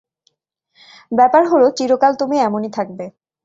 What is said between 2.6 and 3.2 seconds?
থাকবে।